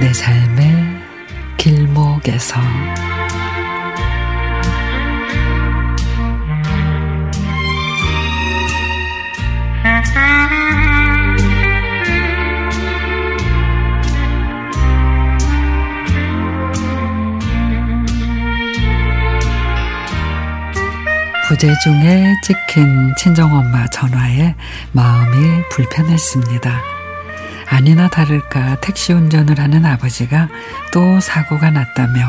내 0.00 0.10
삶의 0.14 0.74
길목에서 1.58 2.58
부재중에 21.46 22.36
찍힌 22.42 23.14
친정엄마 23.18 23.86
전화에 23.88 24.54
마음이 24.92 25.68
불편했습니다. 25.68 26.99
아니나 27.70 28.08
다를까 28.08 28.80
택시 28.80 29.12
운전을 29.12 29.60
하는 29.60 29.86
아버지가 29.86 30.48
또 30.92 31.20
사고가 31.20 31.70
났다며 31.70 32.26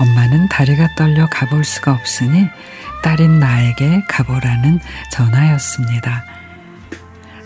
엄마는 0.00 0.48
다리가 0.48 0.96
떨려 0.96 1.28
가볼 1.30 1.64
수가 1.64 1.92
없으니 1.92 2.48
딸인 3.02 3.38
나에게 3.38 4.02
가보라는 4.08 4.80
전화였습니다. 5.12 6.24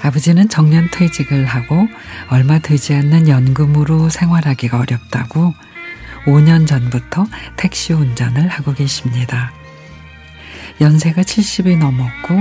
아버지는 0.02 0.48
정년 0.48 0.88
퇴직을 0.90 1.44
하고 1.44 1.86
얼마 2.28 2.58
되지 2.58 2.94
않는 2.94 3.28
연금으로 3.28 4.08
생활하기가 4.08 4.78
어렵다고 4.80 5.54
5년 6.24 6.66
전부터 6.66 7.26
택시 7.56 7.92
운전을 7.92 8.48
하고 8.48 8.72
계십니다. 8.72 9.52
연세가 10.82 11.22
70이 11.22 11.78
넘었고 11.78 12.34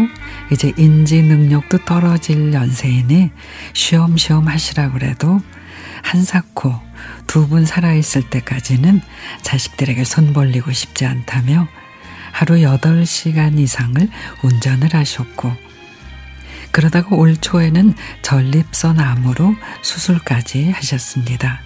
이제 0.52 0.74
인지 0.76 1.22
능력도 1.22 1.86
떨어질 1.86 2.52
연세이니 2.52 3.30
쉬엄쉬엄 3.74 4.48
하시라 4.48 4.92
그래도 4.92 5.40
한사코 6.02 6.74
두 7.28 7.48
분 7.48 7.66
살아있을 7.66 8.30
때까지는 8.30 9.02
자식들에게 9.44 10.04
손 10.04 10.34
벌리고 10.34 10.72
싶지 10.72 11.06
않다며 11.06 11.68
하루 12.32 12.56
8시간 12.56 13.60
이상을 13.60 14.10
운전을 14.44 14.96
하셨고 14.96 15.52
그러다가 16.72 17.16
올 17.16 17.38
초에는 17.38 17.94
전립선 18.24 19.00
암으로 19.00 19.56
수술까지 19.82 20.72
하셨습니다. 20.72 21.60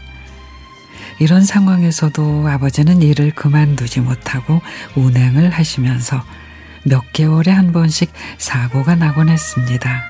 이런 1.20 1.46
상황에서도 1.46 2.48
아버지는 2.50 3.02
일을 3.02 3.32
그만두지 3.32 4.02
못하고 4.02 4.62
운행을 4.96 5.52
하시면서 5.52 6.24
몇 6.86 7.02
개월에 7.14 7.52
한 7.52 7.72
번씩 7.72 8.14
사고가 8.38 8.96
나곤 8.96 9.30
했습니다. 9.30 10.04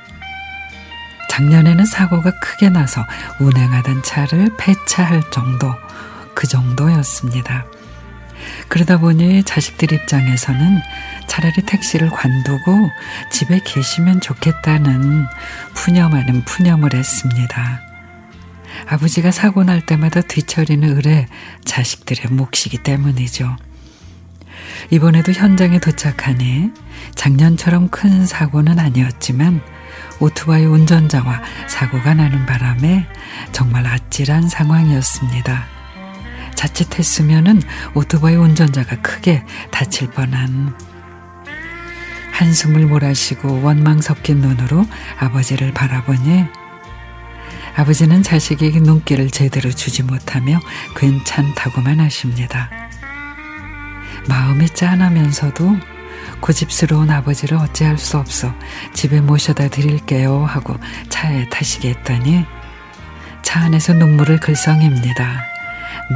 작년에는 1.30 1.86
사고가 1.86 2.32
크게 2.40 2.70
나서 2.70 3.06
운행하던 3.40 4.04
차를 4.04 4.52
폐차할 4.58 5.32
정도, 5.32 5.74
그 6.34 6.48
정도였습니다. 6.48 7.66
그러다 8.68 8.98
보니 9.00 9.44
자식들 9.44 9.92
입장에서는 9.92 10.82
차라리 11.28 11.54
택시를 11.66 12.10
관두고 12.10 12.90
집에 13.32 13.60
계시면 13.66 14.22
좋겠다는 14.22 15.26
푸념 15.74 16.14
하는 16.14 16.44
푸념을 16.44 16.94
했습니다. 16.94 17.82
아버지가 18.88 19.32
사고 19.32 19.64
날 19.64 19.86
때마다 19.86 20.22
뒤처리는 20.22 20.98
을에 20.98 21.28
자식들의 21.64 22.32
몫이기 22.32 22.80
때문이죠. 22.80 23.56
이번에도 24.90 25.32
현장에 25.32 25.80
도착하니 25.80 26.72
작년처럼 27.16 27.90
큰 27.90 28.26
사고는 28.26 28.80
아니었지만 28.80 29.62
오토바이 30.20 30.66
운전자와 30.66 31.42
사고가 31.68 32.14
나는 32.14 32.46
바람에 32.46 33.06
정말 33.52 33.86
아찔한 33.86 34.50
상황이었습니다. 34.50 35.66
자칫했으면은 36.56 37.62
오토바이 37.94 38.36
운전자가 38.36 39.02
크게 39.02 39.44
다칠 39.72 40.10
뻔한 40.10 40.74
한숨을 42.32 42.86
몰아쉬고 42.86 43.62
원망 43.62 44.02
섞인 44.02 44.40
눈으로 44.40 44.86
아버지를 45.20 45.74
바라보니 45.74 46.46
아버지는 47.76 48.24
자식에게 48.24 48.80
눈길을 48.80 49.32
제대로 49.32 49.70
주지 49.70 50.04
못하며 50.04 50.60
괜찮다고만 50.96 52.00
하십니다. 52.00 52.70
마음이 54.28 54.70
짠하면서도 54.70 55.78
고집스러운 56.42 57.10
아버지를 57.10 57.58
어찌할 57.58 57.98
수 57.98 58.18
없어 58.18 58.54
집에 58.94 59.22
모셔다 59.22 59.68
드릴게요 59.70 60.44
하고 60.46 60.76
차에 61.10 61.50
타시게 61.50 61.90
했더니 61.90 62.46
차 63.42 63.62
안에서 63.62 63.94
눈물을 63.94 64.40
글썽입니다. 64.40 65.44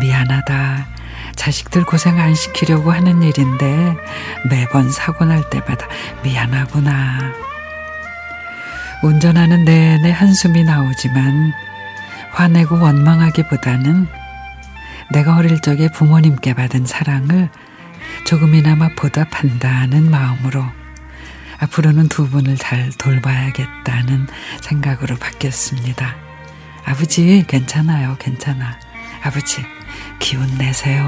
미안하다. 0.01 0.88
자식들 1.35 1.85
고생 1.85 2.19
안 2.19 2.35
시키려고 2.35 2.91
하는 2.91 3.23
일인데 3.23 3.95
매번 4.49 4.91
사고 4.91 5.25
날 5.25 5.49
때마다 5.49 5.88
미안하구나. 6.23 7.33
운전하는 9.03 9.63
내내 9.63 10.11
한숨이 10.11 10.63
나오지만 10.63 11.53
화내고 12.31 12.81
원망하기보다는 12.81 14.07
내가 15.11 15.38
어릴 15.38 15.61
적에 15.61 15.89
부모님께 15.89 16.53
받은 16.55 16.85
사랑을 16.85 17.49
조금이나마 18.25 18.90
보답한다는 18.96 20.09
마음으로 20.09 20.66
앞으로는 21.59 22.08
두 22.08 22.30
분을 22.30 22.58
잘 22.58 22.90
돌봐야겠다는 22.97 24.28
생각으로 24.62 25.18
바뀌었습니다. 25.18 26.16
아버지, 26.86 27.44
괜찮아요, 27.47 28.16
괜찮아. 28.20 28.80
아버지, 29.22 29.64
기운 30.20 30.47
내세요. 30.58 31.08